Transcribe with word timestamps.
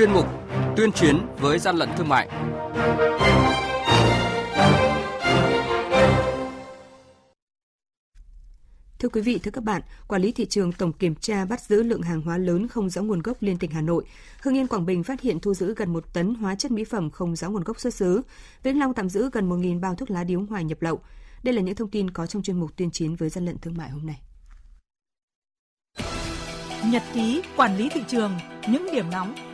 chuyên 0.00 0.12
mục 0.12 0.26
Tuyên 0.76 0.92
chiến 0.92 1.18
với 1.38 1.58
gian 1.58 1.76
lận 1.76 1.88
thương 1.96 2.08
mại. 2.08 2.28
Thưa 8.98 9.08
quý 9.08 9.20
vị, 9.20 9.38
thưa 9.42 9.50
các 9.50 9.64
bạn, 9.64 9.82
quản 10.08 10.22
lý 10.22 10.32
thị 10.32 10.46
trường 10.46 10.72
tổng 10.72 10.92
kiểm 10.92 11.14
tra 11.14 11.44
bắt 11.44 11.60
giữ 11.60 11.82
lượng 11.82 12.02
hàng 12.02 12.20
hóa 12.20 12.38
lớn 12.38 12.68
không 12.68 12.90
rõ 12.90 13.02
nguồn 13.02 13.22
gốc 13.22 13.36
liên 13.40 13.58
tỉnh 13.58 13.70
Hà 13.70 13.80
Nội. 13.80 14.04
Hưng 14.42 14.56
Yên 14.56 14.66
Quảng 14.66 14.86
Bình 14.86 15.04
phát 15.04 15.20
hiện 15.20 15.40
thu 15.40 15.54
giữ 15.54 15.74
gần 15.74 15.92
1 15.92 16.12
tấn 16.12 16.34
hóa 16.34 16.54
chất 16.54 16.70
mỹ 16.70 16.84
phẩm 16.84 17.10
không 17.10 17.36
rõ 17.36 17.50
nguồn 17.50 17.64
gốc 17.64 17.80
xuất 17.80 17.94
xứ. 17.94 18.22
Vĩnh 18.62 18.78
Long 18.78 18.94
tạm 18.94 19.08
giữ 19.08 19.30
gần 19.32 19.50
1.000 19.50 19.80
bao 19.80 19.94
thuốc 19.94 20.10
lá 20.10 20.24
điếu 20.24 20.40
ngoài 20.40 20.64
nhập 20.64 20.82
lậu. 20.82 21.00
Đây 21.42 21.54
là 21.54 21.62
những 21.62 21.74
thông 21.74 21.90
tin 21.90 22.10
có 22.10 22.26
trong 22.26 22.42
chuyên 22.42 22.60
mục 22.60 22.76
tuyên 22.76 22.90
chiến 22.90 23.16
với 23.16 23.28
gian 23.28 23.44
lận 23.44 23.58
thương 23.58 23.76
mại 23.76 23.90
hôm 23.90 24.06
nay. 24.06 24.20
Nhật 26.86 27.02
ký 27.14 27.42
quản 27.56 27.76
lý 27.76 27.88
thị 27.88 28.00
trường, 28.08 28.32
những 28.68 28.86
điểm 28.92 29.10
nóng 29.10 29.49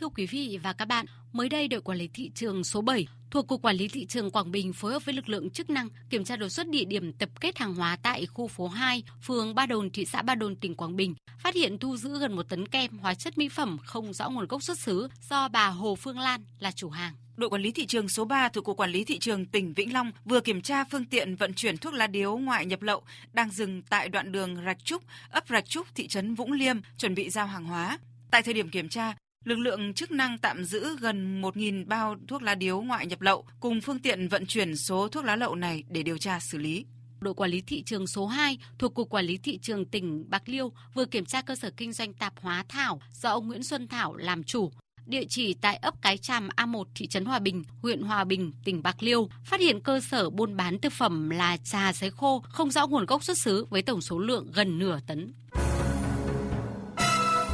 Thưa 0.00 0.08
quý 0.08 0.26
vị 0.26 0.58
và 0.62 0.72
các 0.72 0.84
bạn, 0.84 1.06
mới 1.32 1.48
đây 1.48 1.68
đội 1.68 1.80
quản 1.80 1.98
lý 1.98 2.08
thị 2.14 2.30
trường 2.34 2.64
số 2.64 2.80
7 2.80 3.06
thuộc 3.30 3.46
Cục 3.46 3.62
Quản 3.62 3.76
lý 3.76 3.88
Thị 3.88 4.06
trường 4.06 4.30
Quảng 4.30 4.50
Bình 4.50 4.72
phối 4.72 4.92
hợp 4.92 5.04
với 5.04 5.14
lực 5.14 5.28
lượng 5.28 5.50
chức 5.50 5.70
năng 5.70 5.88
kiểm 6.10 6.24
tra 6.24 6.36
đột 6.36 6.48
xuất 6.48 6.68
địa 6.68 6.84
điểm 6.84 7.12
tập 7.12 7.28
kết 7.40 7.58
hàng 7.58 7.74
hóa 7.74 7.96
tại 8.02 8.26
khu 8.26 8.48
phố 8.48 8.68
2, 8.68 9.02
phường 9.22 9.54
Ba 9.54 9.66
Đồn, 9.66 9.90
thị 9.90 10.04
xã 10.04 10.22
Ba 10.22 10.34
Đồn, 10.34 10.56
tỉnh 10.56 10.74
Quảng 10.74 10.96
Bình, 10.96 11.14
phát 11.38 11.54
hiện 11.54 11.78
thu 11.78 11.96
giữ 11.96 12.18
gần 12.18 12.36
một 12.36 12.48
tấn 12.48 12.68
kem 12.68 12.98
hóa 12.98 13.14
chất 13.14 13.38
mỹ 13.38 13.48
phẩm 13.48 13.78
không 13.84 14.12
rõ 14.12 14.30
nguồn 14.30 14.46
gốc 14.46 14.62
xuất 14.62 14.78
xứ 14.78 15.08
do 15.30 15.48
bà 15.48 15.66
Hồ 15.66 15.94
Phương 15.94 16.18
Lan 16.18 16.44
là 16.58 16.70
chủ 16.70 16.90
hàng. 16.90 17.14
Đội 17.36 17.50
quản 17.50 17.62
lý 17.62 17.72
thị 17.72 17.86
trường 17.86 18.08
số 18.08 18.24
3 18.24 18.48
thuộc 18.48 18.64
Cục 18.64 18.76
Quản 18.76 18.90
lý 18.90 19.04
Thị 19.04 19.18
trường 19.18 19.46
tỉnh 19.46 19.72
Vĩnh 19.72 19.92
Long 19.92 20.12
vừa 20.24 20.40
kiểm 20.40 20.62
tra 20.62 20.84
phương 20.84 21.04
tiện 21.04 21.36
vận 21.36 21.54
chuyển 21.54 21.76
thuốc 21.76 21.94
lá 21.94 22.06
điếu 22.06 22.36
ngoại 22.36 22.66
nhập 22.66 22.82
lậu 22.82 23.02
đang 23.32 23.50
dừng 23.50 23.82
tại 23.82 24.08
đoạn 24.08 24.32
đường 24.32 24.56
Rạch 24.66 24.84
Trúc, 24.84 25.02
ấp 25.30 25.44
Rạch 25.48 25.68
Trúc, 25.68 25.94
thị 25.94 26.08
trấn 26.08 26.34
Vũng 26.34 26.52
Liêm, 26.52 26.76
chuẩn 26.98 27.14
bị 27.14 27.30
giao 27.30 27.46
hàng 27.46 27.64
hóa. 27.64 27.98
Tại 28.30 28.42
thời 28.42 28.54
điểm 28.54 28.70
kiểm 28.70 28.88
tra, 28.88 29.14
lực 29.44 29.58
lượng 29.58 29.94
chức 29.94 30.10
năng 30.10 30.38
tạm 30.38 30.64
giữ 30.64 30.96
gần 31.00 31.42
1.000 31.42 31.86
bao 31.86 32.16
thuốc 32.28 32.42
lá 32.42 32.54
điếu 32.54 32.80
ngoại 32.80 33.06
nhập 33.06 33.20
lậu 33.20 33.44
cùng 33.60 33.80
phương 33.80 33.98
tiện 33.98 34.28
vận 34.28 34.46
chuyển 34.46 34.76
số 34.76 35.08
thuốc 35.08 35.24
lá 35.24 35.36
lậu 35.36 35.54
này 35.54 35.84
để 35.88 36.02
điều 36.02 36.18
tra 36.18 36.40
xử 36.40 36.58
lý. 36.58 36.86
Đội 37.20 37.34
quản 37.34 37.50
lý 37.50 37.60
thị 37.60 37.82
trường 37.82 38.06
số 38.06 38.26
2 38.26 38.58
thuộc 38.78 38.94
Cục 38.94 39.08
Quản 39.08 39.24
lý 39.24 39.38
Thị 39.38 39.58
trường 39.58 39.84
tỉnh 39.84 40.30
Bạc 40.30 40.42
Liêu 40.46 40.72
vừa 40.94 41.04
kiểm 41.04 41.24
tra 41.24 41.42
cơ 41.42 41.56
sở 41.56 41.70
kinh 41.76 41.92
doanh 41.92 42.14
tạp 42.14 42.32
hóa 42.40 42.64
Thảo 42.68 43.00
do 43.12 43.30
ông 43.30 43.46
Nguyễn 43.46 43.62
Xuân 43.62 43.88
Thảo 43.88 44.16
làm 44.16 44.44
chủ, 44.44 44.72
địa 45.06 45.24
chỉ 45.28 45.54
tại 45.54 45.76
ấp 45.76 45.94
Cái 46.02 46.18
Tràm 46.18 46.48
A1 46.56 46.84
thị 46.94 47.06
trấn 47.06 47.24
Hòa 47.24 47.38
Bình, 47.38 47.62
huyện 47.82 48.02
Hòa 48.02 48.24
Bình, 48.24 48.52
tỉnh 48.64 48.82
Bạc 48.82 49.02
Liêu, 49.02 49.28
phát 49.44 49.60
hiện 49.60 49.80
cơ 49.80 50.00
sở 50.00 50.30
buôn 50.30 50.56
bán 50.56 50.78
thực 50.78 50.92
phẩm 50.92 51.30
là 51.30 51.56
trà 51.56 51.92
sấy 51.92 52.10
khô 52.10 52.44
không 52.48 52.70
rõ 52.70 52.86
nguồn 52.86 53.06
gốc 53.06 53.24
xuất 53.24 53.38
xứ 53.38 53.66
với 53.70 53.82
tổng 53.82 54.00
số 54.00 54.18
lượng 54.18 54.46
gần 54.54 54.78
nửa 54.78 54.98
tấn. 55.06 55.32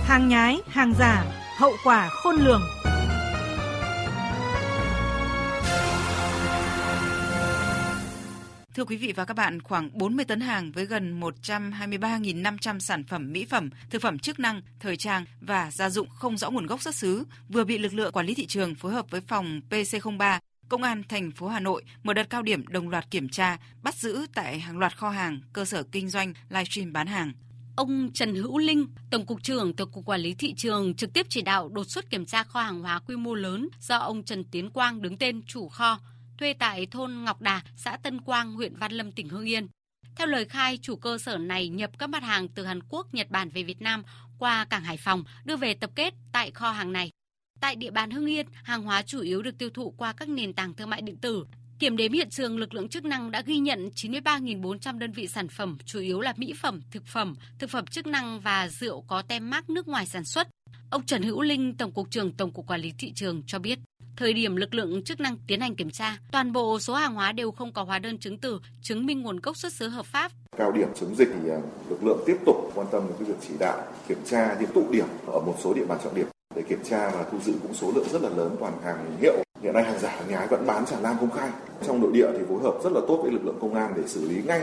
Hàng 0.05 0.29
nhái, 0.29 0.59
hàng 0.69 0.93
giả, 0.99 1.40
hậu 1.61 1.77
quả 1.85 2.09
khôn 2.09 2.37
lường. 2.37 2.63
Thưa 8.75 8.85
quý 8.85 8.97
vị 8.97 9.13
và 9.17 9.25
các 9.25 9.35
bạn, 9.35 9.63
khoảng 9.63 9.91
40 9.93 10.25
tấn 10.25 10.41
hàng 10.41 10.73
với 10.73 10.87
gần 10.87 11.21
123.500 11.21 12.79
sản 12.79 13.05
phẩm 13.05 13.33
mỹ 13.33 13.45
phẩm, 13.45 13.71
thực 13.91 14.03
phẩm 14.03 14.19
chức 14.19 14.39
năng, 14.39 14.63
thời 14.81 14.97
trang 14.97 15.25
và 15.41 15.71
gia 15.71 15.91
dụng 15.91 16.09
không 16.09 16.37
rõ 16.37 16.51
nguồn 16.51 16.67
gốc 16.67 16.83
xuất 16.83 16.95
xứ 16.95 17.25
vừa 17.49 17.65
bị 17.65 17.79
lực 17.79 17.95
lượng 17.95 18.13
quản 18.13 18.27
lý 18.27 18.35
thị 18.35 18.47
trường 18.47 18.75
phối 18.75 18.93
hợp 18.93 19.07
với 19.11 19.21
phòng 19.21 19.61
PC03 19.71 20.39
Công 20.71 20.83
an 20.83 21.03
thành 21.09 21.31
phố 21.31 21.49
Hà 21.49 21.61
Nội 21.61 21.83
mở 22.03 22.15
đợt 22.15 22.31
cao 22.31 22.43
điểm 22.43 22.67
đồng 22.67 22.89
loạt 22.89 23.11
kiểm 23.11 23.29
tra, 23.29 23.59
bắt 23.83 23.95
giữ 23.95 24.27
tại 24.35 24.61
hàng 24.61 24.79
loạt 24.79 24.97
kho 24.97 25.11
hàng, 25.11 25.41
cơ 25.53 25.65
sở 25.65 25.83
kinh 25.83 26.09
doanh 26.09 26.35
livestream 26.49 26.93
bán 26.93 27.07
hàng. 27.07 27.33
Ông 27.81 28.13
Trần 28.13 28.35
Hữu 28.35 28.59
Linh, 28.59 28.87
Tổng 29.11 29.27
cục 29.27 29.43
trưởng 29.43 29.77
Tổng 29.77 29.91
cục 29.91 30.05
Quản 30.05 30.21
lý 30.21 30.35
thị 30.35 30.55
trường 30.55 30.95
trực 30.95 31.13
tiếp 31.13 31.27
chỉ 31.29 31.43
đạo 31.43 31.69
đột 31.69 31.85
xuất 31.85 32.11
kiểm 32.11 32.27
tra 32.27 32.43
kho 32.43 32.63
hàng 32.63 32.81
hóa 32.81 33.01
quy 33.07 33.17
mô 33.17 33.35
lớn 33.35 33.69
do 33.81 33.97
ông 33.97 34.23
Trần 34.23 34.45
Tiến 34.45 34.71
Quang 34.71 35.03
đứng 35.03 35.19
tên 35.19 35.43
chủ 35.43 35.69
kho 35.69 35.99
thuê 36.39 36.53
tại 36.53 36.87
thôn 36.87 37.25
Ngọc 37.25 37.41
Đà, 37.41 37.63
xã 37.77 37.97
Tân 37.97 38.21
Quang, 38.21 38.53
huyện 38.53 38.77
Văn 38.77 38.93
Lâm, 38.93 39.13
tỉnh 39.13 39.29
Hưng 39.29 39.49
Yên. 39.49 39.69
Theo 40.17 40.27
lời 40.27 40.45
khai, 40.45 40.79
chủ 40.83 40.97
cơ 40.97 41.19
sở 41.19 41.39
này 41.39 41.69
nhập 41.69 41.91
các 41.99 42.11
mặt 42.11 42.23
hàng 42.23 42.49
từ 42.49 42.65
Hàn 42.65 42.81
Quốc, 42.89 43.15
Nhật 43.15 43.31
Bản 43.31 43.49
về 43.49 43.63
Việt 43.63 43.83
Nam 43.83 44.03
qua 44.39 44.65
cảng 44.65 44.85
Hải 44.85 44.97
Phòng, 44.97 45.25
đưa 45.45 45.57
về 45.57 45.75
tập 45.75 45.91
kết 45.95 46.15
tại 46.33 46.51
kho 46.51 46.71
hàng 46.71 46.93
này. 46.93 47.11
Tại 47.61 47.77
địa 47.77 47.91
bàn 47.91 48.11
Hưng 48.11 48.31
Yên, 48.31 48.47
hàng 48.53 48.83
hóa 48.83 49.03
chủ 49.03 49.21
yếu 49.21 49.43
được 49.43 49.59
tiêu 49.59 49.71
thụ 49.71 49.91
qua 49.91 50.13
các 50.13 50.29
nền 50.29 50.53
tảng 50.53 50.75
thương 50.75 50.91
mại 50.91 51.03
điện 51.03 51.17
tử. 51.17 51.45
Kiểm 51.81 51.97
đếm 51.97 52.13
hiện 52.13 52.31
trường, 52.31 52.59
lực 52.59 52.75
lượng 52.75 52.89
chức 52.89 53.05
năng 53.05 53.31
đã 53.31 53.43
ghi 53.47 53.59
nhận 53.59 53.91
93.400 53.95 54.99
đơn 54.99 55.13
vị 55.13 55.27
sản 55.27 55.49
phẩm, 55.49 55.79
chủ 55.85 56.01
yếu 56.01 56.21
là 56.21 56.35
mỹ 56.37 56.55
phẩm, 56.63 56.81
thực 56.93 57.07
phẩm, 57.07 57.35
thực 57.59 57.71
phẩm 57.71 57.87
chức 57.87 58.07
năng 58.07 58.41
và 58.41 58.69
rượu 58.69 59.05
có 59.09 59.23
tem 59.23 59.51
mác 59.51 59.71
nước 59.71 59.89
ngoài 59.89 60.07
sản 60.07 60.25
xuất. 60.25 60.49
Ông 60.91 61.07
Trần 61.07 61.23
Hữu 61.23 61.43
Linh, 61.43 61.77
Tổng 61.77 61.93
cục 61.93 62.11
trưởng 62.11 62.33
Tổng 62.33 62.53
cục 62.53 62.67
Quản 62.67 62.81
lý 62.81 62.93
thị 62.99 63.13
trường 63.15 63.43
cho 63.47 63.59
biết, 63.59 63.79
thời 64.17 64.33
điểm 64.33 64.57
lực 64.57 64.75
lượng 64.75 65.05
chức 65.05 65.21
năng 65.21 65.37
tiến 65.47 65.61
hành 65.61 65.77
kiểm 65.77 65.91
tra, 65.91 66.17
toàn 66.33 66.53
bộ 66.53 66.81
số 66.81 66.95
hàng 66.95 67.15
hóa 67.15 67.33
đều 67.33 67.51
không 67.51 67.73
có 67.73 67.83
hóa 67.83 67.99
đơn 67.99 68.19
chứng 68.19 68.39
từ 68.39 68.61
chứng 68.83 69.07
minh 69.07 69.23
nguồn 69.23 69.41
gốc 69.41 69.57
xuất 69.57 69.73
xứ 69.73 69.89
hợp 69.89 70.07
pháp. 70.07 70.33
Cao 70.57 70.73
điểm 70.73 70.89
chống 71.01 71.15
dịch 71.15 71.29
thì 71.43 71.51
à, 71.51 71.59
lực 71.89 72.05
lượng 72.05 72.23
tiếp 72.27 72.37
tục 72.47 72.73
quan 72.75 72.87
tâm 72.93 73.03
đến 73.09 73.17
cái 73.19 73.29
việc 73.29 73.49
chỉ 73.49 73.55
đạo 73.61 73.93
kiểm 74.09 74.19
tra 74.25 74.57
những 74.61 74.71
tụ 74.75 74.91
điểm 74.93 75.07
ở 75.27 75.41
một 75.41 75.57
số 75.63 75.75
địa 75.75 75.87
bàn 75.87 75.99
trọng 76.05 76.15
điểm 76.15 76.27
để 76.55 76.63
kiểm 76.69 76.81
tra 76.85 77.11
và 77.11 77.25
thu 77.33 77.39
giữ 77.41 77.55
cũng 77.63 77.75
số 77.75 77.93
lượng 77.95 78.09
rất 78.13 78.23
là 78.23 78.29
lớn 78.29 78.57
toàn 78.61 78.73
hàng 78.85 79.17
hiệu 79.21 79.45
hiện 79.63 79.75
nay 79.75 79.85
hàng 79.85 79.99
giả 79.99 80.11
hàng 80.11 80.29
nhái 80.29 80.47
vẫn 80.47 80.67
bán 80.67 80.87
tràn 80.87 81.03
lan 81.03 81.17
công 81.21 81.31
khai. 81.31 81.51
Trong 81.87 82.01
nội 82.01 82.11
địa 82.13 82.27
thì 82.33 82.45
phối 82.49 82.63
hợp 82.63 82.75
rất 82.85 82.93
là 82.93 83.01
tốt 83.09 83.21
với 83.23 83.33
lực 83.33 83.45
lượng 83.45 83.59
công 83.61 83.75
an 83.75 83.93
để 83.97 84.03
xử 84.07 84.29
lý 84.29 84.43
ngay. 84.43 84.63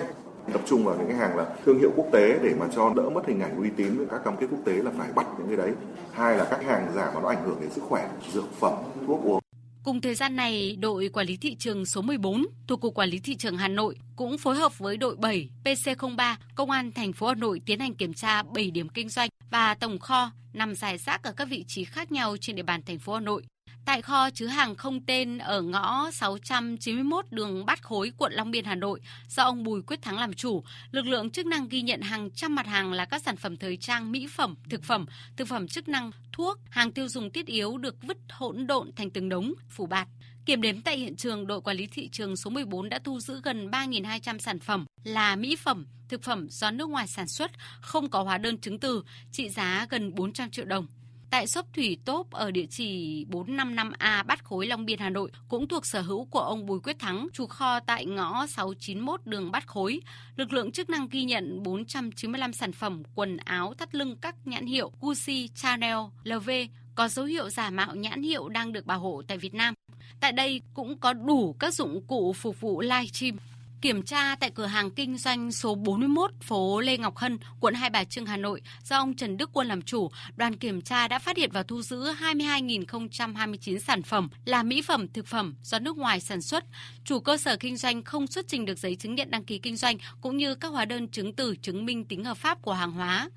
Tập 0.53 0.61
trung 0.67 0.85
vào 0.85 0.95
những 0.97 1.07
cái 1.07 1.17
hàng 1.17 1.37
là 1.37 1.45
thương 1.65 1.79
hiệu 1.79 1.91
quốc 1.95 2.05
tế 2.11 2.39
để 2.43 2.53
mà 2.59 2.65
cho 2.75 2.93
đỡ 2.95 3.09
mất 3.09 3.27
hình 3.27 3.39
ảnh 3.39 3.57
uy 3.57 3.69
tín 3.77 3.97
với 3.97 4.07
các 4.11 4.21
cam 4.25 4.37
kết 4.37 4.47
quốc 4.51 4.59
tế 4.65 4.73
là 4.73 4.91
phải 4.97 5.07
bắt 5.15 5.27
những 5.37 5.47
cái 5.47 5.57
đấy. 5.57 5.71
Hai 6.13 6.37
là 6.37 6.47
các 6.51 6.63
hàng 6.63 6.91
giả 6.95 7.11
mà 7.15 7.21
nó 7.21 7.29
ảnh 7.29 7.43
hưởng 7.45 7.57
đến 7.61 7.69
sức 7.71 7.83
khỏe 7.89 8.09
dược 8.33 8.53
phẩm 8.59 8.73
thuốc 9.07 9.23
uống. 9.23 9.39
Cùng 9.83 10.01
thời 10.01 10.15
gian 10.15 10.35
này, 10.35 10.75
đội 10.79 11.09
quản 11.13 11.27
lý 11.27 11.37
thị 11.37 11.55
trường 11.55 11.85
số 11.85 12.01
14 12.01 12.45
thuộc 12.67 12.81
Cục 12.81 12.93
Quản 12.95 13.09
lý 13.09 13.19
thị 13.19 13.35
trường 13.35 13.57
Hà 13.57 13.67
Nội 13.67 13.95
cũng 14.15 14.37
phối 14.37 14.55
hợp 14.55 14.79
với 14.79 14.97
đội 14.97 15.15
7 15.15 15.49
PC03 15.63 16.35
Công 16.55 16.71
an 16.71 16.91
thành 16.91 17.13
phố 17.13 17.27
Hà 17.27 17.35
Nội 17.35 17.61
tiến 17.65 17.79
hành 17.79 17.95
kiểm 17.95 18.13
tra 18.13 18.43
7 18.43 18.71
điểm 18.71 18.89
kinh 18.89 19.09
doanh 19.09 19.29
và 19.51 19.73
tổng 19.73 19.99
kho 19.99 20.31
nằm 20.53 20.75
dài 20.75 20.97
rác 20.97 21.23
ở 21.23 21.31
các 21.31 21.47
vị 21.49 21.65
trí 21.67 21.83
khác 21.83 22.11
nhau 22.11 22.37
trên 22.41 22.55
địa 22.55 22.63
bàn 22.63 22.81
thành 22.85 22.99
phố 22.99 23.13
Hà 23.13 23.19
Nội. 23.19 23.43
Tại 23.87 24.01
kho 24.01 24.29
chứa 24.29 24.47
hàng 24.47 24.75
không 24.75 25.05
tên 25.05 25.37
ở 25.37 25.61
ngõ 25.61 26.11
691 26.11 27.25
đường 27.31 27.65
Bát 27.65 27.83
Khối, 27.83 28.11
quận 28.17 28.33
Long 28.33 28.51
Biên, 28.51 28.65
Hà 28.65 28.75
Nội, 28.75 28.99
do 29.29 29.43
ông 29.43 29.63
Bùi 29.63 29.81
Quyết 29.81 30.01
Thắng 30.01 30.19
làm 30.19 30.33
chủ, 30.33 30.63
lực 30.91 31.05
lượng 31.05 31.29
chức 31.29 31.45
năng 31.45 31.67
ghi 31.67 31.81
nhận 31.81 32.01
hàng 32.01 32.31
trăm 32.31 32.55
mặt 32.55 32.67
hàng 32.67 32.93
là 32.93 33.05
các 33.05 33.21
sản 33.21 33.37
phẩm 33.37 33.57
thời 33.57 33.77
trang, 33.77 34.11
mỹ 34.11 34.27
phẩm, 34.35 34.55
thực 34.69 34.83
phẩm, 34.83 35.05
thực 35.37 35.47
phẩm 35.47 35.67
chức 35.67 35.87
năng, 35.87 36.11
thuốc, 36.31 36.59
hàng 36.69 36.91
tiêu 36.91 37.07
dùng 37.09 37.31
thiết 37.31 37.45
yếu 37.45 37.77
được 37.77 37.95
vứt 38.01 38.17
hỗn 38.29 38.67
độn 38.67 38.91
thành 38.95 39.09
từng 39.09 39.29
đống, 39.29 39.53
phủ 39.69 39.85
bạt. 39.85 40.07
Kiểm 40.45 40.61
đếm 40.61 40.81
tại 40.81 40.97
hiện 40.97 41.15
trường, 41.15 41.47
đội 41.47 41.61
quản 41.61 41.77
lý 41.77 41.87
thị 41.87 42.09
trường 42.11 42.35
số 42.35 42.49
14 42.49 42.89
đã 42.89 42.99
thu 43.03 43.19
giữ 43.19 43.41
gần 43.43 43.69
3.200 43.69 44.37
sản 44.37 44.59
phẩm 44.59 44.85
là 45.03 45.35
mỹ 45.35 45.55
phẩm, 45.55 45.85
thực 46.09 46.23
phẩm 46.23 46.47
do 46.49 46.71
nước 46.71 46.89
ngoài 46.89 47.07
sản 47.07 47.27
xuất, 47.27 47.51
không 47.81 48.09
có 48.09 48.23
hóa 48.23 48.37
đơn 48.37 48.57
chứng 48.57 48.79
từ, 48.79 49.03
trị 49.31 49.49
giá 49.49 49.87
gần 49.89 50.15
400 50.15 50.51
triệu 50.51 50.65
đồng. 50.65 50.87
Tại 51.29 51.47
shop 51.47 51.65
Thủy 51.73 51.97
Tốp 52.05 52.31
ở 52.31 52.51
địa 52.51 52.65
chỉ 52.69 53.25
455A 53.31 54.23
Bát 54.23 54.43
Khối 54.43 54.67
Long 54.67 54.85
Biên 54.85 54.99
Hà 54.99 55.09
Nội 55.09 55.31
cũng 55.47 55.67
thuộc 55.67 55.85
sở 55.85 56.01
hữu 56.01 56.25
của 56.25 56.39
ông 56.39 56.65
Bùi 56.65 56.79
Quyết 56.79 56.99
Thắng, 56.99 57.27
chủ 57.33 57.47
kho 57.47 57.79
tại 57.79 58.05
ngõ 58.05 58.47
691 58.47 59.21
đường 59.25 59.51
Bát 59.51 59.67
Khối. 59.67 60.01
Lực 60.35 60.53
lượng 60.53 60.71
chức 60.71 60.89
năng 60.89 61.07
ghi 61.09 61.23
nhận 61.23 61.63
495 61.63 62.53
sản 62.53 62.71
phẩm 62.71 63.03
quần 63.15 63.37
áo 63.37 63.73
thắt 63.77 63.95
lưng 63.95 64.15
các 64.21 64.35
nhãn 64.45 64.65
hiệu 64.65 64.91
Gucci, 65.01 65.47
Chanel, 65.55 65.97
LV 66.23 66.49
có 66.95 67.07
dấu 67.07 67.25
hiệu 67.25 67.49
giả 67.49 67.69
mạo 67.69 67.95
nhãn 67.95 68.23
hiệu 68.23 68.49
đang 68.49 68.73
được 68.73 68.85
bảo 68.85 68.99
hộ 68.99 69.21
tại 69.27 69.37
Việt 69.37 69.53
Nam. 69.53 69.73
Tại 70.19 70.31
đây 70.31 70.61
cũng 70.73 70.97
có 70.99 71.13
đủ 71.13 71.55
các 71.59 71.73
dụng 71.73 72.01
cụ 72.07 72.33
phục 72.33 72.61
vụ 72.61 72.81
livestream. 72.81 73.37
Kiểm 73.81 74.03
tra 74.03 74.35
tại 74.35 74.51
cửa 74.55 74.65
hàng 74.65 74.91
kinh 74.91 75.17
doanh 75.17 75.51
số 75.51 75.75
41 75.75 76.31
phố 76.41 76.79
Lê 76.79 76.97
Ngọc 76.97 77.17
Hân, 77.17 77.37
quận 77.59 77.73
Hai 77.73 77.89
Bà 77.89 78.03
Trưng, 78.03 78.25
Hà 78.25 78.37
Nội 78.37 78.61
do 78.83 78.97
ông 78.97 79.13
Trần 79.13 79.37
Đức 79.37 79.49
Quân 79.53 79.67
làm 79.67 79.81
chủ, 79.81 80.11
đoàn 80.35 80.55
kiểm 80.55 80.81
tra 80.81 81.07
đã 81.07 81.19
phát 81.19 81.37
hiện 81.37 81.49
và 81.53 81.63
thu 81.63 81.81
giữ 81.81 82.13
22.029 82.13 83.79
sản 83.79 84.03
phẩm 84.03 84.29
là 84.45 84.63
mỹ 84.63 84.81
phẩm, 84.81 85.07
thực 85.07 85.27
phẩm 85.27 85.55
do 85.63 85.79
nước 85.79 85.97
ngoài 85.97 86.19
sản 86.19 86.41
xuất. 86.41 86.63
Chủ 87.03 87.19
cơ 87.19 87.37
sở 87.37 87.55
kinh 87.55 87.77
doanh 87.77 88.03
không 88.03 88.27
xuất 88.27 88.47
trình 88.47 88.65
được 88.65 88.79
giấy 88.79 88.95
chứng 88.95 89.15
nhận 89.15 89.31
đăng 89.31 89.45
ký 89.45 89.57
kinh 89.57 89.75
doanh 89.75 89.97
cũng 90.21 90.37
như 90.37 90.55
các 90.55 90.67
hóa 90.67 90.85
đơn 90.85 91.07
chứng 91.07 91.33
từ 91.33 91.55
chứng 91.55 91.85
minh 91.85 92.05
tính 92.05 92.23
hợp 92.23 92.37
pháp 92.37 92.61
của 92.61 92.73
hàng 92.73 92.91
hóa 92.91 93.29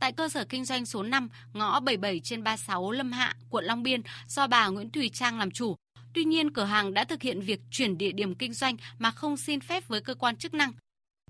tại 0.00 0.12
cơ 0.12 0.28
sở 0.28 0.44
kinh 0.44 0.64
doanh 0.64 0.86
số 0.86 1.02
5, 1.02 1.28
ngõ 1.52 1.80
77 1.80 2.20
trên 2.20 2.44
36 2.44 2.92
Lâm 2.92 3.12
Hạ, 3.12 3.34
quận 3.50 3.64
Long 3.64 3.82
Biên 3.82 4.00
do 4.28 4.46
bà 4.46 4.68
Nguyễn 4.68 4.90
Thùy 4.90 5.08
Trang 5.08 5.38
làm 5.38 5.50
chủ. 5.50 5.76
Tuy 6.14 6.24
nhiên, 6.24 6.50
cửa 6.50 6.64
hàng 6.64 6.94
đã 6.94 7.04
thực 7.04 7.22
hiện 7.22 7.40
việc 7.40 7.60
chuyển 7.70 7.98
địa 7.98 8.12
điểm 8.12 8.34
kinh 8.34 8.52
doanh 8.52 8.76
mà 8.98 9.10
không 9.10 9.36
xin 9.36 9.60
phép 9.60 9.88
với 9.88 10.00
cơ 10.00 10.14
quan 10.14 10.36
chức 10.36 10.54
năng. 10.54 10.72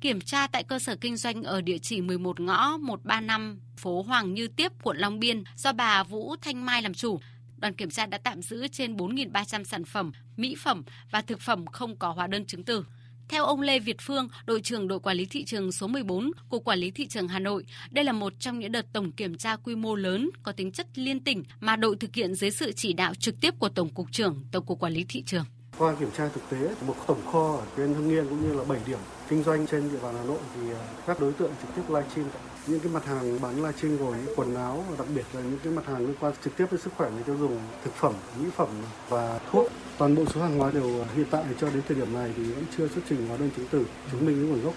Kiểm 0.00 0.20
tra 0.20 0.46
tại 0.46 0.64
cơ 0.64 0.78
sở 0.78 0.96
kinh 1.00 1.16
doanh 1.16 1.42
ở 1.42 1.60
địa 1.60 1.78
chỉ 1.78 2.00
11 2.00 2.40
ngõ 2.40 2.76
135 2.76 3.60
phố 3.76 4.02
Hoàng 4.02 4.34
Như 4.34 4.48
Tiếp, 4.48 4.72
quận 4.82 4.96
Long 4.96 5.18
Biên 5.18 5.44
do 5.56 5.72
bà 5.72 6.02
Vũ 6.02 6.36
Thanh 6.36 6.66
Mai 6.66 6.82
làm 6.82 6.94
chủ. 6.94 7.20
Đoàn 7.56 7.74
kiểm 7.74 7.90
tra 7.90 8.06
đã 8.06 8.18
tạm 8.18 8.42
giữ 8.42 8.68
trên 8.68 8.96
4.300 8.96 9.64
sản 9.64 9.84
phẩm, 9.84 10.12
mỹ 10.36 10.56
phẩm 10.58 10.84
và 11.10 11.22
thực 11.22 11.40
phẩm 11.40 11.66
không 11.66 11.96
có 11.96 12.12
hóa 12.12 12.26
đơn 12.26 12.46
chứng 12.46 12.64
từ. 12.64 12.84
Theo 13.30 13.44
ông 13.44 13.60
Lê 13.60 13.78
Việt 13.78 13.96
Phương, 14.00 14.28
đội 14.46 14.60
trưởng 14.60 14.88
đội 14.88 15.00
quản 15.00 15.16
lý 15.16 15.26
thị 15.26 15.44
trường 15.44 15.72
số 15.72 15.86
14 15.86 16.30
của 16.48 16.58
Quản 16.58 16.78
lý 16.78 16.90
thị 16.90 17.06
trường 17.06 17.28
Hà 17.28 17.38
Nội, 17.38 17.64
đây 17.90 18.04
là 18.04 18.12
một 18.12 18.32
trong 18.38 18.58
những 18.58 18.72
đợt 18.72 18.86
tổng 18.92 19.12
kiểm 19.12 19.34
tra 19.34 19.56
quy 19.56 19.74
mô 19.74 19.94
lớn 19.94 20.30
có 20.42 20.52
tính 20.52 20.72
chất 20.72 20.86
liên 20.94 21.20
tỉnh 21.20 21.42
mà 21.60 21.76
đội 21.76 21.96
thực 21.96 22.14
hiện 22.14 22.34
dưới 22.34 22.50
sự 22.50 22.72
chỉ 22.72 22.92
đạo 22.92 23.14
trực 23.14 23.40
tiếp 23.40 23.54
của 23.58 23.68
Tổng 23.68 23.88
cục 23.88 24.06
trưởng 24.12 24.44
Tổng 24.52 24.66
cục 24.66 24.80
Quản 24.80 24.92
lý 24.92 25.04
thị 25.08 25.22
trường. 25.26 25.44
Qua 25.78 25.94
kiểm 26.00 26.08
tra 26.16 26.28
thực 26.28 26.50
tế, 26.50 26.74
một 26.86 26.94
tổng 27.06 27.26
kho 27.32 27.56
ở 27.56 27.66
trên 27.76 27.94
Hưng 27.94 28.10
Yên 28.10 28.28
cũng 28.28 28.42
như 28.42 28.58
là 28.58 28.64
7 28.64 28.78
điểm 28.86 28.98
kinh 29.28 29.42
doanh 29.42 29.66
trên 29.66 29.92
địa 29.92 29.98
bàn 30.02 30.14
Hà 30.18 30.24
Nội 30.24 30.38
thì 30.54 30.60
à, 30.72 30.82
các 31.06 31.20
đối 31.20 31.32
tượng 31.32 31.52
trực 31.62 31.74
tiếp 31.76 31.82
livestream 31.88 32.28
những 32.66 32.80
cái 32.80 32.92
mặt 32.92 33.04
hàng 33.04 33.40
bán 33.40 33.56
livestream 33.56 33.96
gồm 33.96 34.24
những 34.24 34.34
quần 34.36 34.54
áo 34.54 34.84
và 34.90 34.96
đặc 34.98 35.06
biệt 35.14 35.24
là 35.32 35.40
những 35.40 35.58
cái 35.64 35.72
mặt 35.72 35.86
hàng 35.86 36.06
liên 36.06 36.14
quan 36.20 36.32
trực 36.44 36.56
tiếp 36.56 36.66
đến 36.70 36.80
sức 36.80 36.92
khỏe 36.96 37.10
người 37.10 37.22
tiêu 37.22 37.36
dùng, 37.40 37.58
thực 37.84 37.94
phẩm, 37.94 38.14
mỹ 38.40 38.50
phẩm 38.56 38.68
và 39.08 39.40
thuốc. 39.50 39.72
Toàn 40.00 40.14
bộ 40.14 40.24
số 40.34 40.40
hàng 40.40 40.58
hóa 40.58 40.70
đều 40.74 41.02
à, 41.02 41.06
hiện 41.16 41.26
tại 41.30 41.44
cho 41.60 41.70
đến 41.70 41.82
thời 41.88 41.96
điểm 41.96 42.12
này 42.14 42.30
thì 42.36 42.42
vẫn 42.42 42.64
chưa 42.76 42.88
xuất 42.88 43.00
trình 43.08 43.26
hóa 43.28 43.36
đơn 43.36 43.50
chứng 43.56 43.66
từ 43.70 43.86
chứng 44.12 44.26
minh 44.26 44.48
nguồn 44.48 44.62
gốc. 44.64 44.74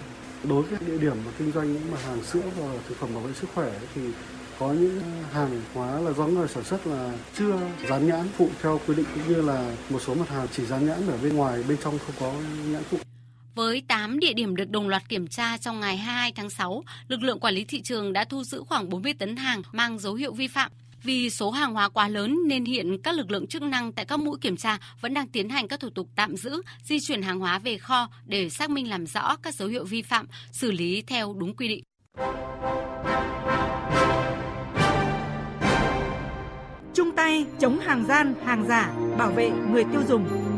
Đối 0.48 0.62
với 0.62 0.78
địa 0.86 0.98
điểm 0.98 1.16
mà 1.26 1.32
kinh 1.38 1.52
doanh 1.52 1.72
những 1.72 1.90
mặt 1.90 2.02
hàng 2.04 2.22
sữa 2.22 2.42
và 2.58 2.66
thực 2.88 2.96
phẩm 2.98 3.14
bảo 3.14 3.22
vệ 3.22 3.32
sức 3.32 3.50
khỏe 3.54 3.72
thì 3.94 4.02
có 4.58 4.72
những 4.72 5.00
hàng 5.32 5.60
hóa 5.74 6.00
là 6.00 6.12
do 6.12 6.26
người 6.26 6.48
sản 6.48 6.64
xuất 6.64 6.86
là 6.86 7.12
chưa 7.38 7.58
dán 7.88 8.06
nhãn 8.06 8.28
phụ 8.36 8.48
theo 8.62 8.80
quy 8.86 8.94
định 8.94 9.06
cũng 9.14 9.34
như 9.34 9.42
là 9.42 9.76
một 9.90 9.98
số 10.06 10.14
mặt 10.14 10.28
hàng 10.28 10.46
chỉ 10.52 10.64
dán 10.66 10.86
nhãn 10.86 11.06
ở 11.08 11.18
bên 11.22 11.36
ngoài 11.36 11.62
bên 11.68 11.78
trong 11.84 11.98
không 11.98 12.14
có 12.20 12.32
nhãn 12.72 12.82
phụ. 12.90 12.98
Với 13.54 13.82
8 13.88 14.18
địa 14.18 14.32
điểm 14.32 14.56
được 14.56 14.70
đồng 14.70 14.88
loạt 14.88 15.08
kiểm 15.08 15.26
tra 15.26 15.58
trong 15.58 15.80
ngày 15.80 15.96
22 15.96 16.32
tháng 16.36 16.50
6, 16.50 16.84
lực 17.08 17.22
lượng 17.22 17.40
quản 17.40 17.54
lý 17.54 17.64
thị 17.64 17.82
trường 17.82 18.12
đã 18.12 18.24
thu 18.24 18.44
giữ 18.44 18.62
khoảng 18.68 18.88
40 18.88 19.14
tấn 19.18 19.36
hàng 19.36 19.62
mang 19.72 19.98
dấu 19.98 20.14
hiệu 20.14 20.32
vi 20.32 20.48
phạm. 20.48 20.70
Vì 21.04 21.30
số 21.30 21.50
hàng 21.50 21.74
hóa 21.74 21.88
quá 21.88 22.08
lớn 22.08 22.38
nên 22.46 22.64
hiện 22.64 23.02
các 23.02 23.14
lực 23.14 23.30
lượng 23.30 23.46
chức 23.46 23.62
năng 23.62 23.92
tại 23.92 24.04
các 24.04 24.20
mũi 24.20 24.38
kiểm 24.40 24.56
tra 24.56 24.78
vẫn 25.00 25.14
đang 25.14 25.28
tiến 25.28 25.48
hành 25.48 25.68
các 25.68 25.80
thủ 25.80 25.90
tục 25.90 26.08
tạm 26.16 26.36
giữ, 26.36 26.62
di 26.82 27.00
chuyển 27.00 27.22
hàng 27.22 27.40
hóa 27.40 27.58
về 27.58 27.78
kho 27.78 28.08
để 28.26 28.50
xác 28.50 28.70
minh 28.70 28.90
làm 28.90 29.06
rõ 29.06 29.36
các 29.36 29.54
dấu 29.54 29.68
hiệu 29.68 29.84
vi 29.84 30.02
phạm, 30.02 30.26
xử 30.52 30.70
lý 30.70 31.02
theo 31.06 31.34
đúng 31.38 31.56
quy 31.56 31.68
định. 31.68 31.84
Chung 36.94 37.10
tay 37.16 37.46
chống 37.60 37.80
hàng 37.80 38.04
gian, 38.08 38.34
hàng 38.44 38.64
giả, 38.68 38.94
bảo 39.18 39.30
vệ 39.30 39.50
người 39.50 39.84
tiêu 39.92 40.02
dùng. 40.08 40.53